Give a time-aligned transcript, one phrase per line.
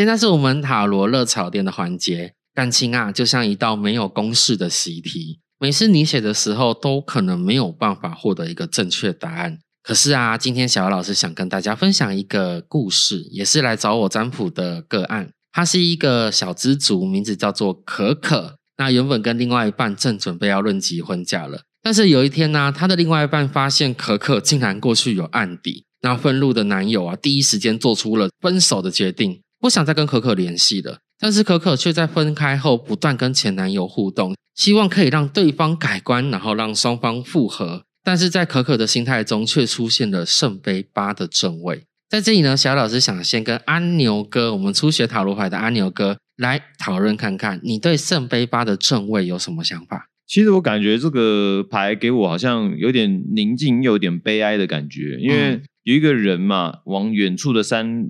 [0.00, 2.32] 现在是我们塔罗热炒店的环节。
[2.54, 9.58] 感情啊，就像一道没有公式的习题，每次你写的时候，都可能没有办法获得一个正确答案。
[9.82, 15.28] 可是啊，今天小姚老师想跟大家分享一个故事，也是来找我占卜的个案。
[15.52, 18.56] 他是一个小知足，名字叫做可可。
[18.78, 25.84] 那原本跟另外一半正准备要论及婚嫁了，但是有一天呢，他的另外一半发现可可竟然过去有案底。
[26.00, 30.98] 那愤怒的男友啊，第一时间做出了分手的决定，不想再跟可可联系了。
[31.18, 37.84] 但是可可却在分开后不断跟前男友互动，希望可以让对方改观，然后让双方复合。
[38.02, 41.82] 但是在可可的心态中，却出现了圣杯八的正位。
[42.08, 50.06] 在这里呢，小老师想先跟安牛哥，我们初学塔罗牌的安牛哥来讨论看看，你对圣杯八的正位有什么想法？
[50.26, 58.06] 其实我感觉这个牌给我好像有点宁静又有点悲哀的感觉，因为有一个人嘛，往远处的山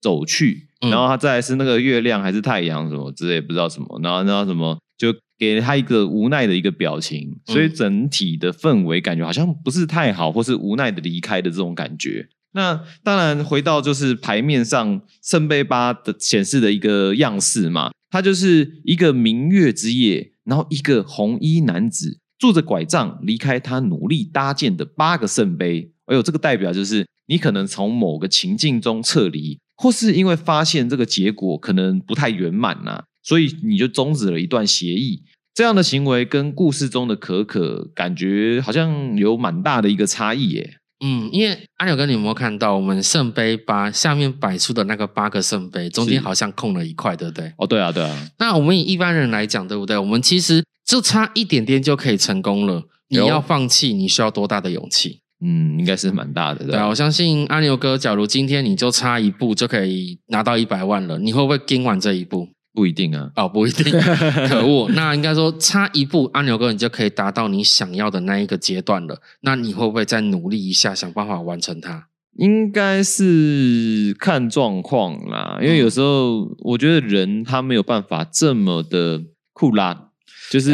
[0.00, 12.28] 走去，然后他再是那个月亮还是太阳什么之类，不知道什么，然后然后什么就给他一个无奈的一个表情，所以整体的氛围感觉好像不是太好，或是无奈的离开的这种感觉。
[12.52, 20.32] 那当然回到就是牌面上圣杯八的显示的一个样式嘛，它就是一个明月之夜。
[20.44, 25.92] 然后，一个红衣男子拄着拐杖离开他努力搭建的八个圣杯。
[26.06, 35.22] 哎呦，这个代表就是你可能从某个情境中撤离，或是因为发现这个结果可能不太圆满呐，所以你就终止了一段协议。
[35.54, 40.74] 这样的行为跟故事中的可可感觉好像有蛮大的一个差异耶。
[41.02, 47.50] 嗯，因为阿柳哥，你有没有看到我们圣杯八下面摆出的那个八个圣杯，中间好像空了一块，对不对？
[47.56, 48.30] 哦，对啊，对啊。
[48.38, 49.96] 那我们以一般人来讲，对不对？
[49.96, 52.82] 我们其实就差一点点就可以成功了。
[53.08, 55.20] 你要放弃，你需要多大的勇气？
[55.42, 56.64] 嗯，应该是蛮大的。
[56.66, 62.48] 对啊，我相信阿牛哥，假如今天你就差一步就可以拿到一百万了，你会不会跟完这一步？
[62.72, 63.92] 不一定啊，哦，不一定，
[64.48, 64.88] 可恶。
[64.90, 69.20] 那应该说差一步，阿牛哥你就可以达到你想要的那一个阶段了。
[69.40, 72.06] 那你会不会再努力一下，想办法完成它？
[72.36, 79.20] 应该是看状况啦，因为有时候我觉得人他没有办法这么的
[79.52, 80.10] 酷拉，
[80.48, 80.72] 就是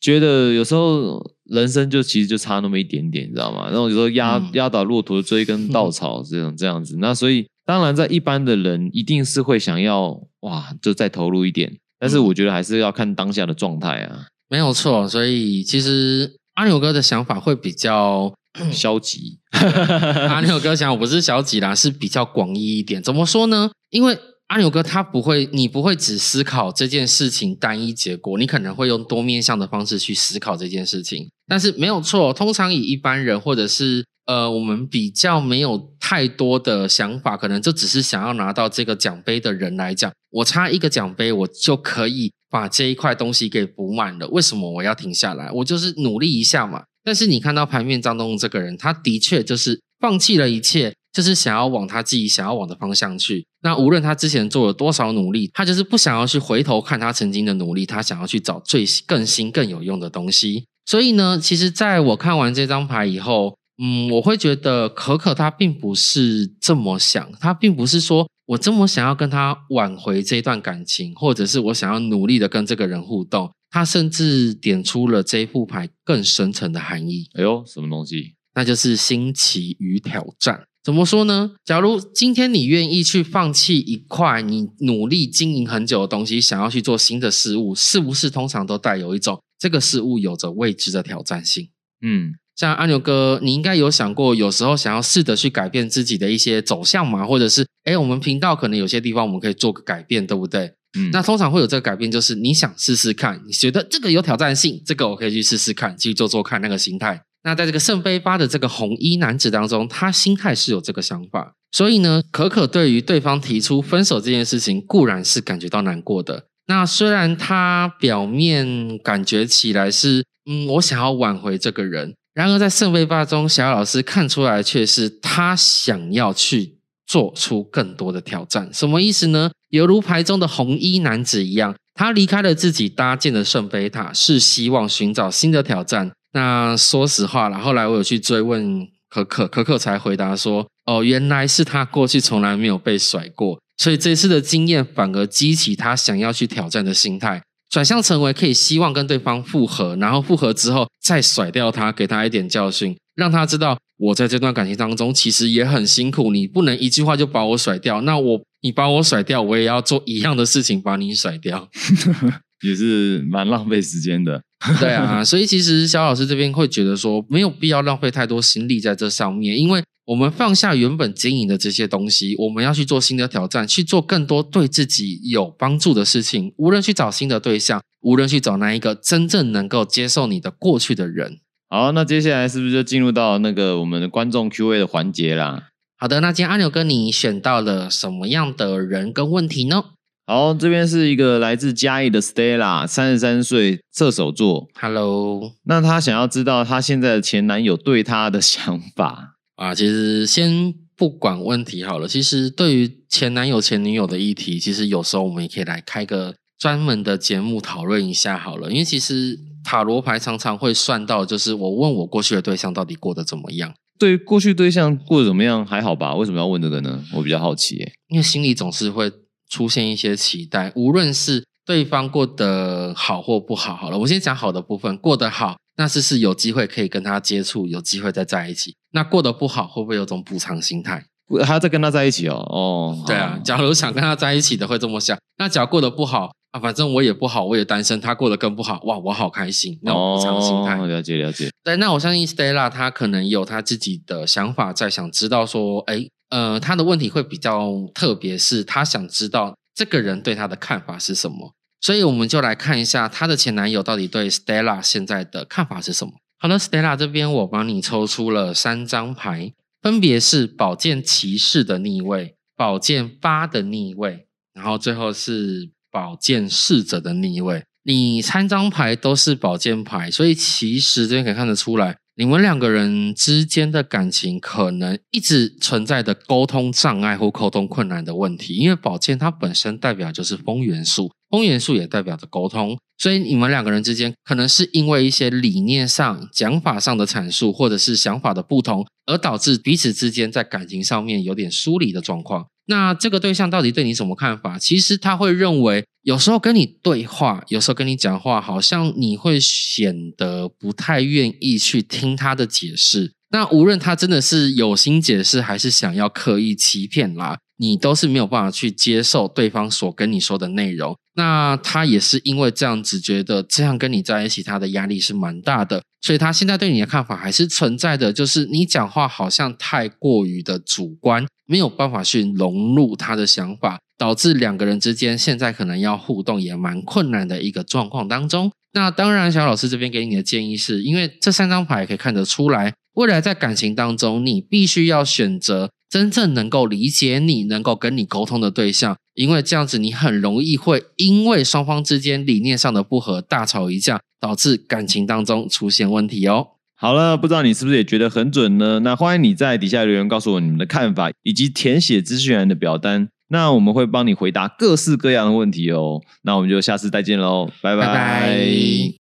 [0.00, 3.68] 觉得有时候人生就其实就差那么一点点，你知道吗？
[3.70, 7.46] 然后有时候压压倒骆驼追根稻草这种这样子，那所以。
[7.66, 11.72] 当然，在一般的人一定是会想要哇，就再投入一点。
[12.00, 15.08] 但是我觉得还是要看当下的状态啊，没有错。
[15.08, 18.34] 所以其实阿牛哥的想法会比较
[18.72, 19.38] 消极。
[19.54, 23.00] 阿牛哥想，我不是消极啦，是比较广义一点。
[23.00, 23.70] 怎么说呢？
[23.90, 24.18] 因为
[24.50, 31.30] 阿牛哥他不会，你不会只思考这件事情单一结果，你可能会用多面向的方式去思考这件事情。
[31.46, 34.04] 但是没有错，通常以一般人或者是。
[34.26, 44.28] 呃，我们比较没有太多的想法，可能就只是想要拿到这个奖杯的人来讲，我差一个奖杯，我就可以把这一块东西给补满了。
[44.28, 45.50] 为什么我要停下来？
[45.50, 46.84] 我就是努力一下嘛。
[47.02, 53.44] 但是你看到牌面当中这个人，他的确就是放弃了一切，就是想要往他自己想要往的方向去。
[53.62, 60.64] 那无论他之前做了多少努力，他就是不想要去回头看他曾经的努力，他想要去找最更新更有用的东西。
[60.86, 63.56] 所以呢，其实在我看完这张牌以后。
[63.82, 73.50] 嗯，我会觉得可可他并不是这么想，他并不是说我这么想要跟他挽回这段感情，或者是我想要努力的跟这个人互动。
[73.70, 77.30] 他甚至点出了这一副牌更深层的含义。
[77.32, 78.34] 哎呦，什么东西？
[78.54, 80.64] 那就是新奇与挑战。
[80.82, 81.52] 怎么说呢？
[81.64, 91.68] 假如今天你愿意去放弃一块你努力经营很久的东西，想要去做新的事物，是不是通常都带有一种这个事物有着未知的挑战性？
[92.02, 92.34] 嗯。
[92.56, 100.70] 像阿牛哥，你应该有想过，有时候想要试着去改变自己的一些走向嘛，或者是，哎，我们频道可能有些地方我们可以做个改变，对不对？
[100.98, 107.22] 嗯，那通常会有这个改变，就是你想试试看，你觉得这个有挑战性，这个我可以去试试看，去做做看那个心态。
[107.42, 116.44] 那在这个圣杯八的这个红衣男子当中，他心态是有这个想法，所以呢，可可对于对方提出分手这件事情，固然是感觉到难过的。
[116.66, 122.14] 那虽然他表面感觉起来是，嗯，我想要挽回这个人。
[122.32, 128.70] 然而，在圣杯八中，小老师看出来却是他想要去做出更多的挑战。
[128.72, 129.50] 什么意思呢？
[129.70, 136.12] 犹如牌中的红衣男子一样，他离开了自己搭建的圣杯塔，是希望寻找新的挑战。
[136.32, 156.32] 那说实话了，后来我有去追问可可，可可才回答说：“哦，原来是他过去从来没有被甩过，所以这次的经验反而激起他想要去挑战的心态。”转向成为可以希望跟对方复合，然后复合之后再甩掉他，给他一点教训，让他知道我在这段感情当中其实也很辛苦。
[156.32, 161.68] 你不能一句话就把我甩掉，那我你把我甩掉，我也要做一样的事情把你甩掉。
[162.62, 164.42] 也是蛮浪费时间的。
[164.78, 176.52] 对啊， 所以其实肖老师这边会觉得说，没有必要浪费太多心力在这上面，因为我们放下原本经营的这些东西，我们要去做新的挑战，去做更多对自己有帮助的事情。
[176.58, 181.38] 无论去找新的对象，无论去找那一个真正能够接受你的过去的人。
[181.68, 185.68] 好，那接下来是不是就进入到那个我们的观众 Q&A 的环节啦？
[185.96, 189.84] 好的，那今天阿牛哥你选到了什么样的人跟问题呢？
[190.30, 194.68] 好，这边是一个来自嘉义的 Stella，三十三岁，射手座。
[194.80, 199.34] Hello，那她想要知道她现在的前男友对她的想法。
[199.56, 202.06] 啊，其实先不管问题好了。
[202.06, 208.70] 其实对于前男友、前女友的议题，其实有时候我们也可以来开个专门的节目讨论一下好了。
[208.70, 215.66] 因为其实塔罗牌常常会算到，就是我问我过去的对象到底过得怎么样，对过去对象过得怎么样？
[215.66, 216.14] 还好吧？
[216.14, 217.02] 为什么要问这个呢？
[217.14, 217.92] 我比较好奇耶。
[218.06, 219.10] 因为心里总是会
[219.50, 228.74] 出现一些期待，无论是对方过得好或不好，好了，我先讲好的部分，过得好，那是是有机会可以跟他接触，有机会再在一起。
[228.92, 231.04] 那过得不好，会不会有种补偿心态？
[231.44, 232.34] 还要再跟他在一起哦？
[232.48, 240.76] 哦， 对啊，假如想跟他在一起的会这么想，那假如过得不好啊，反正我也不好，我也单身，他过得更不好，哇，我好开心，那种补偿心态。
[240.76, 241.48] 哦，了解了解。
[241.62, 251.54] 对，那我相信 Stella 她可能有她自己的想法，在想知道说，哎，呃，她的问题会比较特别，是她想知道这个人对她的看法是什么。
[251.80, 256.12] 所以我们就来看一下她的前男友到底对 Stella 现在的看法是什么。
[256.38, 267.64] 好了，Stella 这边我帮你抽出了三张牌，分别是宝剑骑士的逆位、宝剑八的逆位，然后最后是宝剑侍者的逆位。
[267.82, 278.56] 你三张牌都是宝剑牌，所以其实这边可以看得出来，你们两个人之间的感情可能一直存在的沟通障碍或沟通困难的问题。
[278.56, 292.46] 因为宝剑它本身代表就是风元素，风元素也代表着沟通，所以你们两个人之间可能是因为一些理念上、讲法上的阐述，或者是想法的不同，而导致彼此之间在感情上面有点疏离的状况。
[292.70, 294.56] 那这个对象到底对你什么看法？
[294.56, 303.12] 其实他会认为，有时候跟你对话，有时候跟你讲话，好像你会显得不太愿意去听他的解释。
[303.32, 310.96] 那无论他真的是有心解释，还是想要刻意欺骗啦，你都是没有办法去接受对方所跟你说的内容。
[311.14, 328.50] 那他也是因为这样子觉得这样跟你在一起，他的压力是蛮大的，所以他现在对你的看法还是存在的，就是你讲话好像太过于的主观，没有办法去融入他的想法，导致两个人之间现在可能要互动也蛮困难的一个状况当中。
[328.72, 346.46] 那当然，小老师这边给你的建议是，因为这三张牌可以看得出来，未来在感情当中，你必须要选择真正能够理解你、能够跟你沟通的对象，因为这样子你很容易会因为双方之间理念上的不合大吵一架，导致感情当中出现问题哦。
[346.76, 348.80] 好了，不知道你是不是也觉得很准呢？
[348.80, 353.08] 那欢迎你在底下留言告诉我你们的看法，以及填写资讯栏的表单。
[353.28, 356.00] 那我们会帮你回答各式各样的问题哦。
[356.22, 358.99] 那我们就下次再见喽，拜拜拜